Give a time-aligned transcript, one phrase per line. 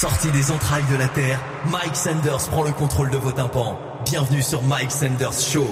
[0.00, 3.78] Sorti des entrailles de la Terre, Mike Sanders prend le contrôle de vos tympans.
[4.06, 5.66] Bienvenue sur Mike Sanders Show.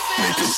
[0.00, 0.48] Mm.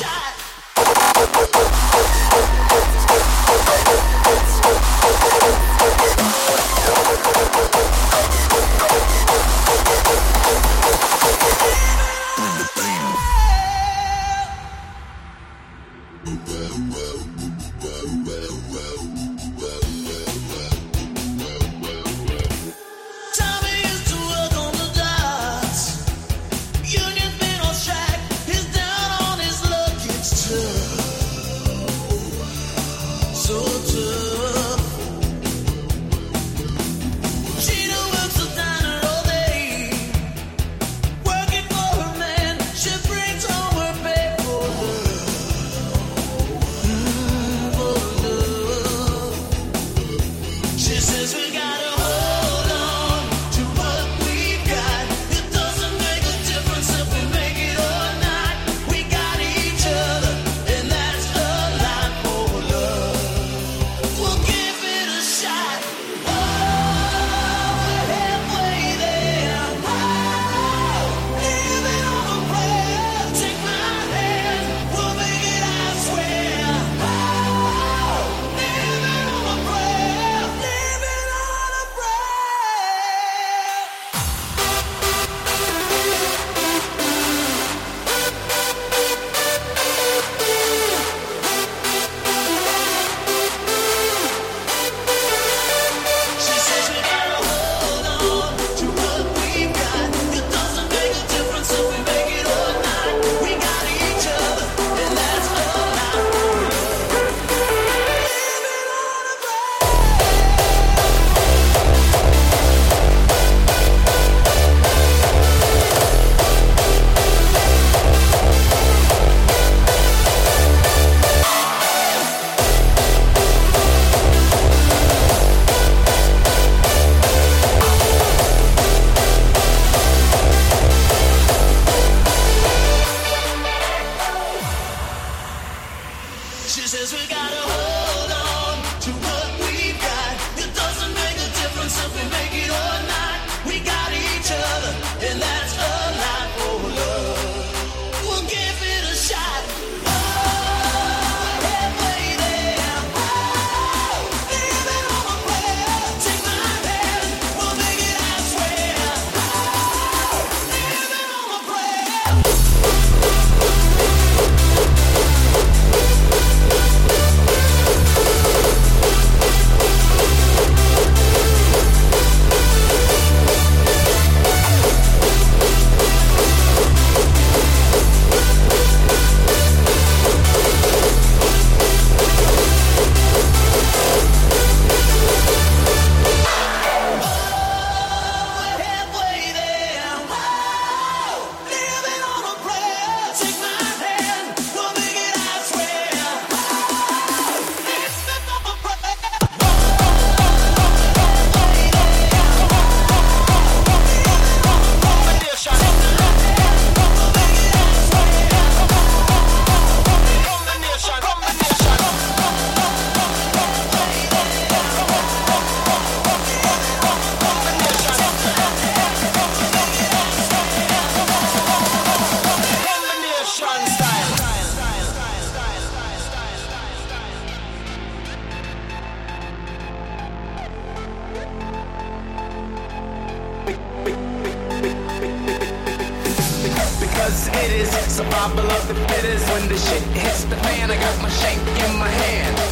[237.64, 237.90] it is.
[238.08, 239.48] Survival of the fittest.
[239.52, 242.69] When the shit hits the fan, I got my shank in my hand.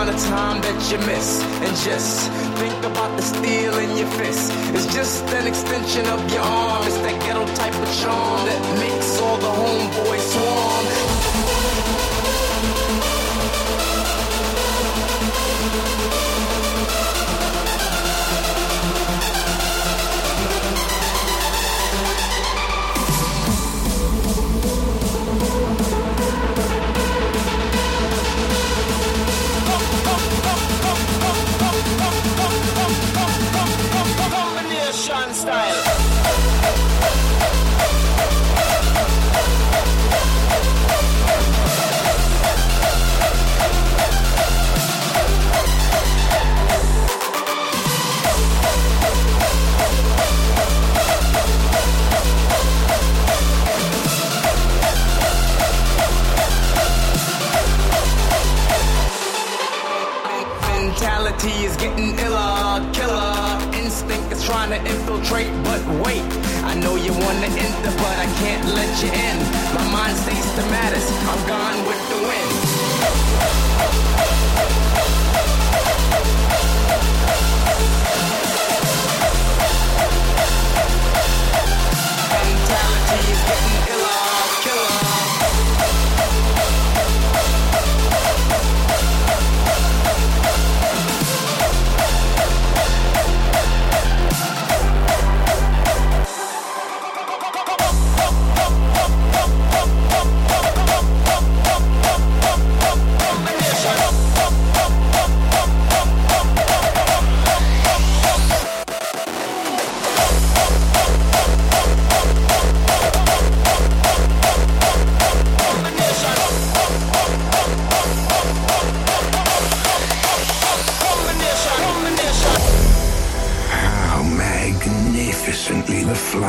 [0.00, 1.42] amount of time that you miss.
[1.42, 4.52] And just think about the steel in your fist.
[4.74, 6.86] It's just an extension of your arm.
[6.86, 11.27] It's that ghetto type of charm that makes all the homeboys swarm.
[64.48, 66.24] trying to infiltrate, but wait.
[66.64, 69.36] I know you want to enter, but I can't let you in.
[69.74, 71.04] My mind stays the matters.
[71.28, 72.67] I'm gone with the wind.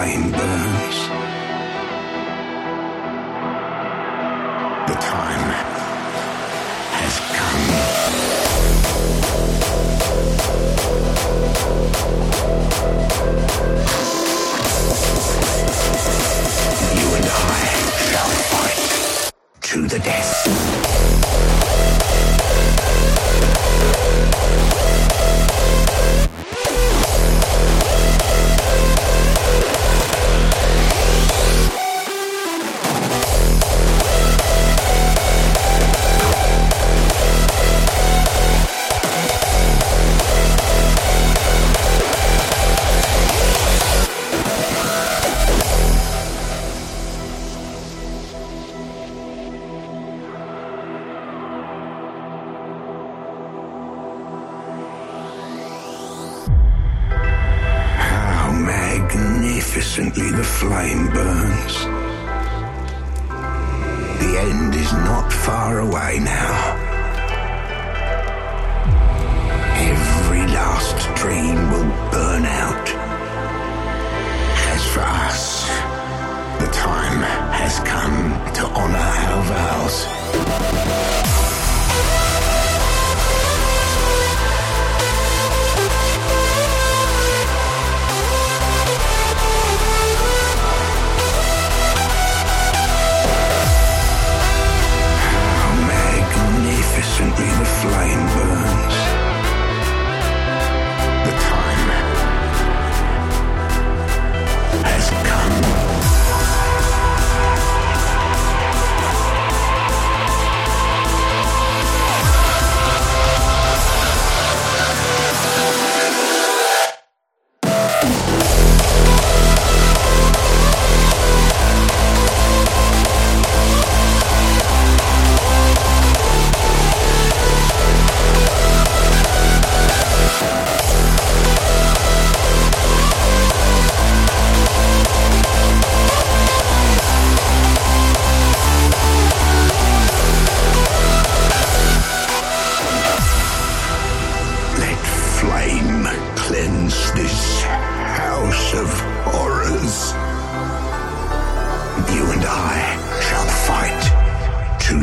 [0.01, 0.78] I'm burn.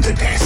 [0.07, 0.46] The death.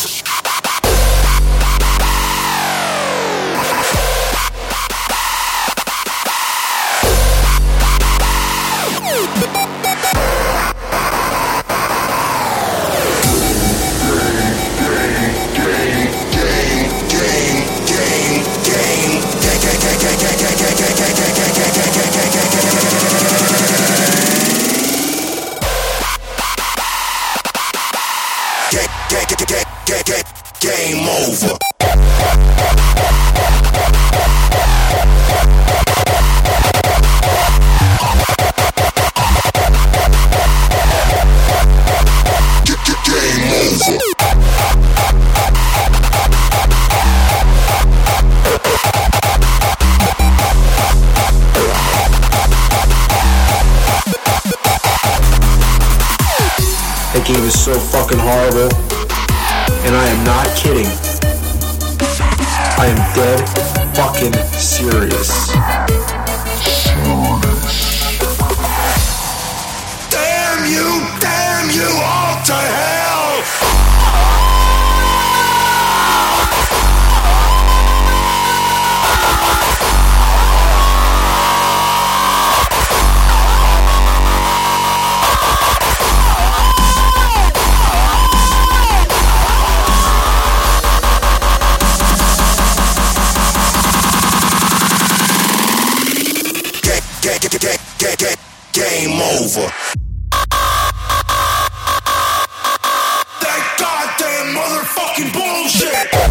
[104.71, 106.30] motherfucking bullshit!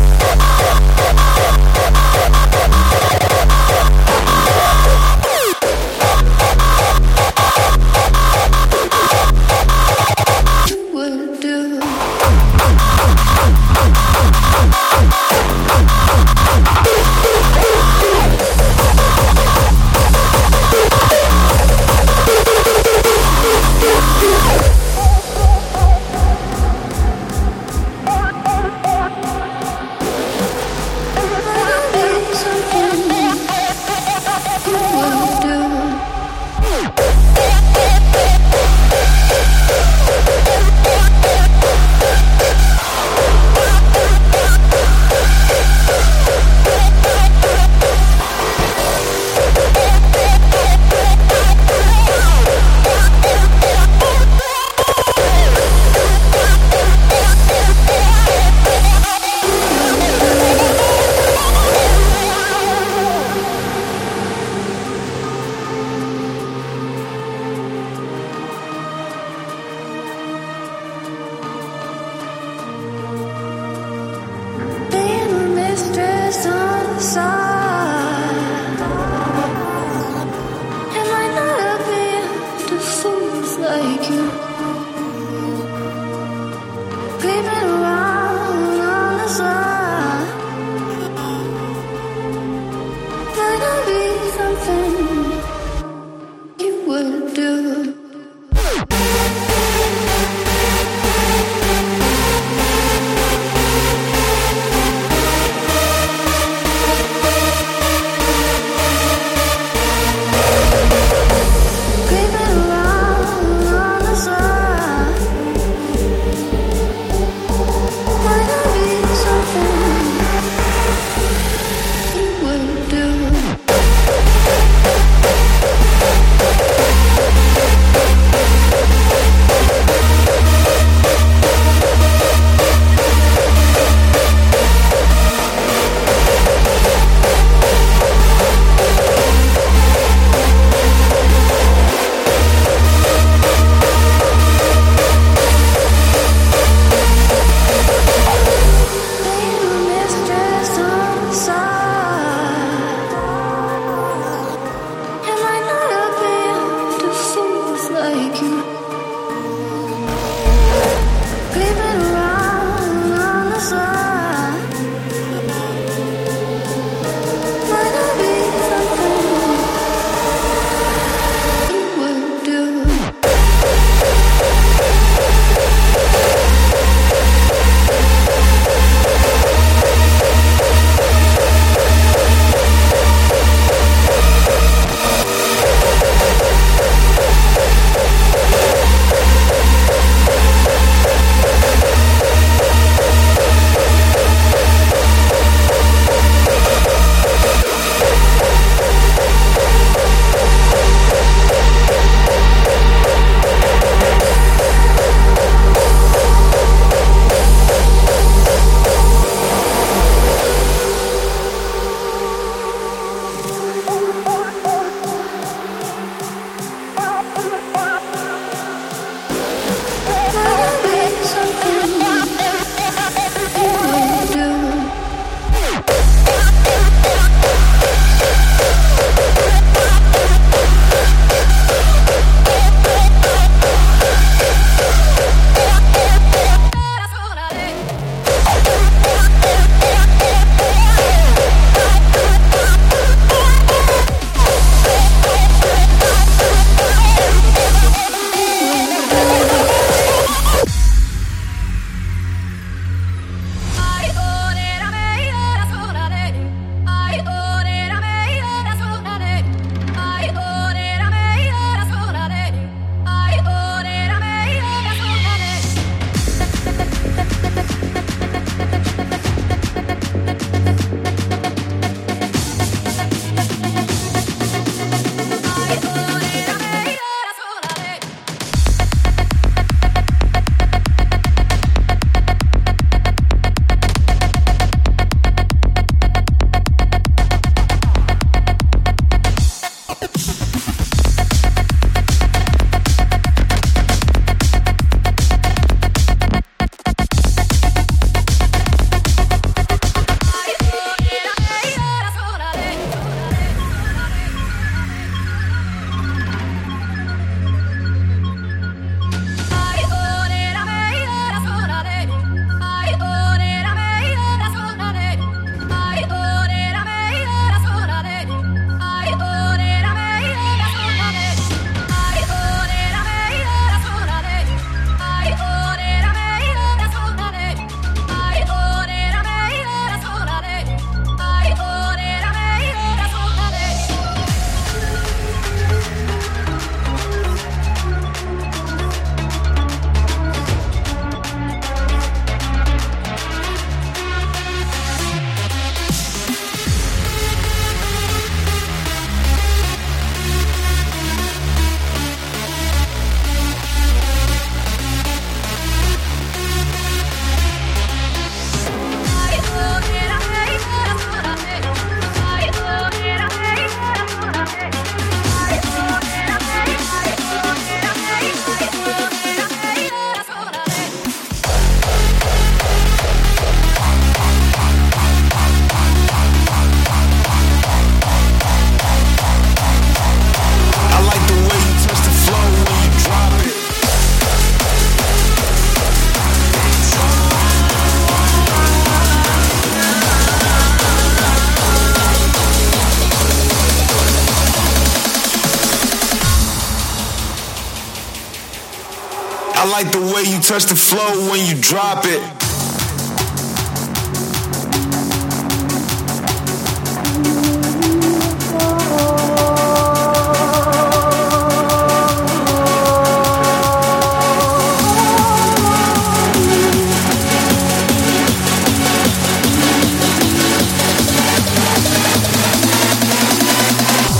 [400.50, 402.20] touch the flow when you drop it.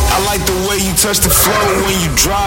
[0.06, 2.39] I like the way you touch the flow when you drop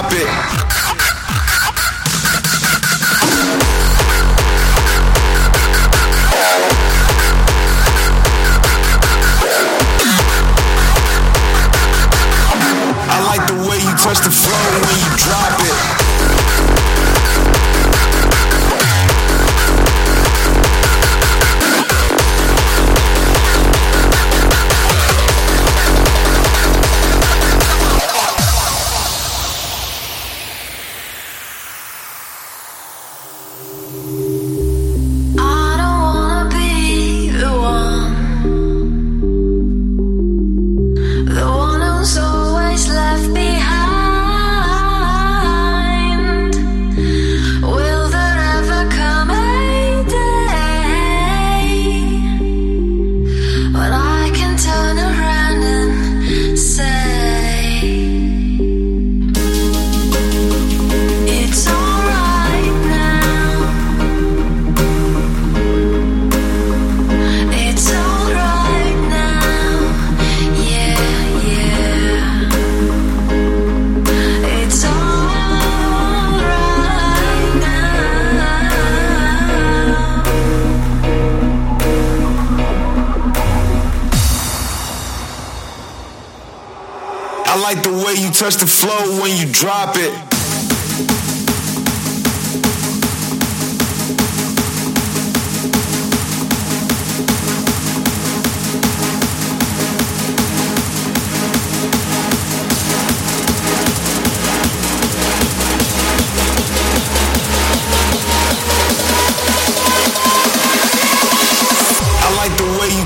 [88.44, 90.12] touch the flow when you drop it.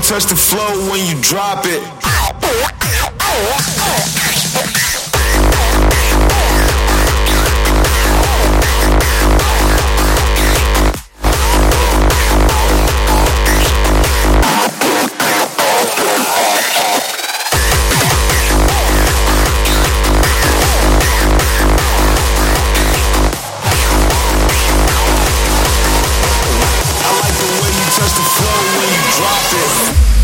[0.02, 1.97] touch the flow when you drop it.
[29.18, 30.17] drop it.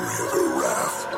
[0.00, 1.17] Neglected the